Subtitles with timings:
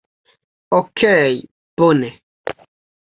[0.79, 1.37] Okej,
[1.77, 2.11] bone.